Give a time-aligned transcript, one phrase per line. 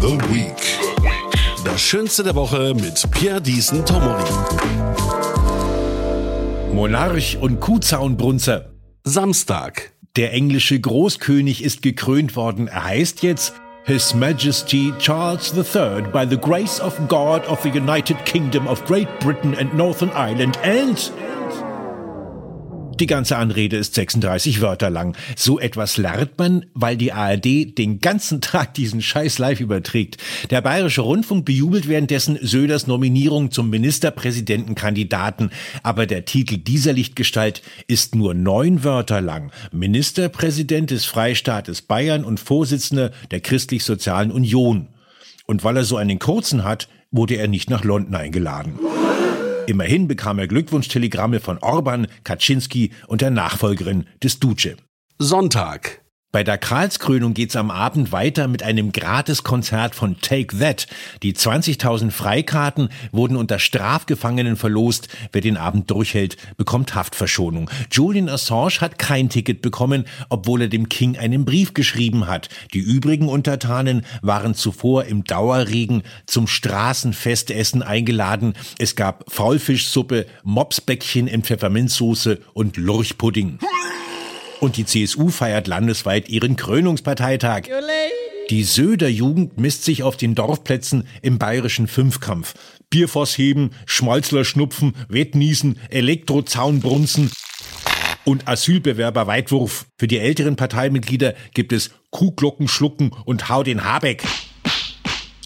[0.00, 0.54] The Week.
[1.64, 4.24] Das Schönste der Woche mit Pierre Diesen Tomori.
[6.72, 8.70] Monarch und Kuhzaunbrunzer.
[9.04, 9.92] Samstag.
[10.16, 12.68] Der englische Großkönig ist gekrönt worden.
[12.68, 13.52] Er heißt jetzt
[13.84, 19.08] His Majesty Charles III by the grace of God of the United Kingdom of Great
[19.20, 21.12] Britain and Northern Ireland and
[23.00, 25.16] die ganze Anrede ist 36 Wörter lang.
[25.36, 30.16] So etwas lernt man, weil die ARD den ganzen Tag diesen Scheiß live überträgt.
[30.50, 35.50] Der Bayerische Rundfunk bejubelt währenddessen Söders Nominierung zum Ministerpräsidentenkandidaten.
[35.82, 39.50] Aber der Titel dieser Lichtgestalt ist nur neun Wörter lang.
[39.72, 44.88] Ministerpräsident des Freistaates Bayern und Vorsitzender der Christlich-Sozialen Union.
[45.46, 48.78] Und weil er so einen kurzen hat, wurde er nicht nach London eingeladen.
[49.66, 54.76] Immerhin bekam er Glückwunschtelegramme von Orban, Kaczynski und der Nachfolgerin des Duce.
[55.18, 56.05] Sonntag.
[56.36, 60.86] Bei der Karlskrönung geht's am Abend weiter mit einem Gratiskonzert von Take That.
[61.22, 65.08] Die 20.000 Freikarten wurden unter Strafgefangenen verlost.
[65.32, 67.70] Wer den Abend durchhält, bekommt Haftverschonung.
[67.90, 72.50] Julian Assange hat kein Ticket bekommen, obwohl er dem King einen Brief geschrieben hat.
[72.74, 78.52] Die übrigen Untertanen waren zuvor im Dauerregen zum Straßenfestessen eingeladen.
[78.78, 83.58] Es gab Faulfischsuppe, Mopsbäckchen in Pfefferminzsoße und Lurchpudding.
[84.60, 87.64] Und die CSU feiert landesweit ihren Krönungsparteitag.
[88.50, 92.54] Die Söder Jugend misst sich auf den Dorfplätzen im bayerischen Fünfkampf.
[92.90, 97.30] Bierfoss heben, Schmalzler schnupfen, Wettniesen, Elektrozaunbrunzen
[98.24, 99.86] und Asylbewerber Weitwurf.
[99.98, 104.22] Für die älteren Parteimitglieder gibt es Kuhglocken schlucken und Hau den Habeck.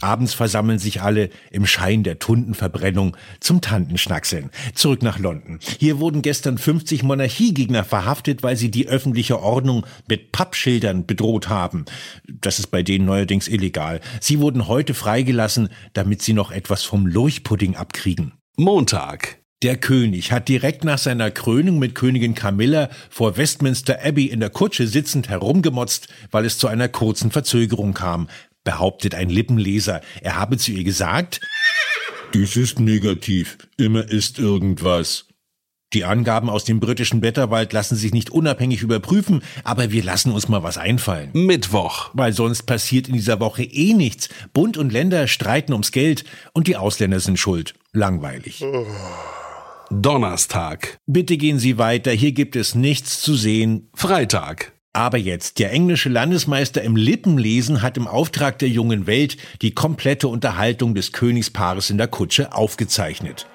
[0.00, 4.50] Abends versammeln sich alle im Schein der Tundenverbrennung zum Tantenschnackseln.
[4.74, 5.58] Zurück nach London.
[5.78, 11.84] Hier wurden gestern 50 Monarchiegegner verhaftet, weil sie die öffentliche Ordnung mit Pappschildern bedroht haben.
[12.26, 14.00] Das ist bei denen neuerdings illegal.
[14.20, 18.32] Sie wurden heute freigelassen, damit sie noch etwas vom Lurchpudding abkriegen.
[18.56, 19.40] Montag.
[19.62, 24.48] Der König hat direkt nach seiner Krönung mit Königin Camilla vor Westminster Abbey in der
[24.48, 28.28] Kutsche sitzend herumgemotzt, weil es zu einer kurzen Verzögerung kam
[28.70, 30.00] behauptet ein Lippenleser.
[30.20, 31.40] Er habe zu ihr gesagt,
[32.32, 35.26] dies ist negativ, immer ist irgendwas.
[35.92, 40.48] Die Angaben aus dem britischen Wetterwald lassen sich nicht unabhängig überprüfen, aber wir lassen uns
[40.48, 41.30] mal was einfallen.
[41.32, 42.10] Mittwoch.
[42.12, 44.28] Weil sonst passiert in dieser Woche eh nichts.
[44.52, 46.22] Bund und Länder streiten ums Geld
[46.52, 47.74] und die Ausländer sind schuld.
[47.92, 48.64] Langweilig.
[49.90, 50.98] Donnerstag.
[51.06, 53.90] Bitte gehen Sie weiter, hier gibt es nichts zu sehen.
[53.94, 54.79] Freitag.
[54.92, 60.26] Aber jetzt, der englische Landesmeister im Lippenlesen hat im Auftrag der jungen Welt die komplette
[60.26, 63.46] Unterhaltung des Königspaares in der Kutsche aufgezeichnet.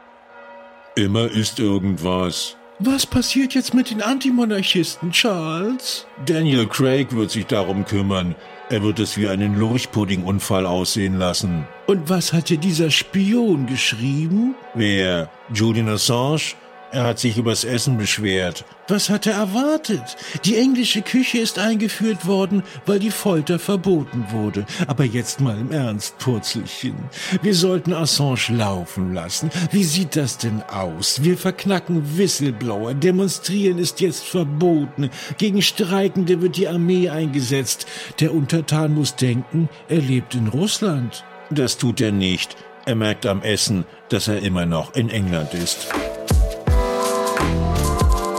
[0.96, 2.56] Immer ist irgendwas.
[2.80, 6.06] Was passiert jetzt mit den Antimonarchisten, Charles?
[6.26, 8.36] Daniel Craig wird sich darum kümmern.
[8.70, 11.68] Er wird es wie einen Lurchpudding-Unfall aussehen lassen.
[11.88, 14.56] Und was hatte dieser Spion geschrieben?
[14.74, 15.30] Wer?
[15.54, 16.56] Julian Assange?
[16.96, 18.64] Er hat sich übers Essen beschwert.
[18.88, 20.16] Was hat er erwartet?
[20.46, 24.66] Die englische Küche ist eingeführt worden, weil die Folter verboten wurde.
[24.88, 26.96] Aber jetzt mal im Ernst, Purzelchen.
[27.42, 29.50] Wir sollten Assange laufen lassen.
[29.72, 31.22] Wie sieht das denn aus?
[31.22, 32.94] Wir verknacken Whistleblower.
[32.94, 35.10] Demonstrieren ist jetzt verboten.
[35.38, 37.88] Gegen Streikende wird die Armee eingesetzt.
[38.22, 41.26] Der Untertan muss denken, er lebt in Russland.
[41.50, 42.56] Das tut er nicht.
[42.86, 45.90] Er merkt am Essen, dass er immer noch in England ist.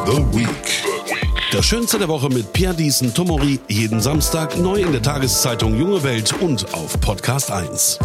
[0.06, 1.50] The Week.
[1.50, 3.59] Das Schönste der Woche mit Pierre Diesen Tomori.
[3.66, 7.98] Jeden Samstag neu in der Tageszeitung Junge Welt und auf Podcast 1.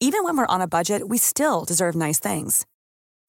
[0.00, 2.66] Even when we're on a budget, we still deserve nice things.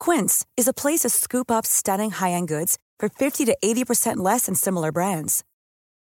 [0.01, 4.47] Quince is a place to scoop up stunning high-end goods for 50 to 80% less
[4.47, 5.45] than similar brands.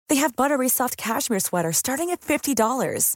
[0.10, 3.16] They have buttery soft cashmere sweaters starting at $50,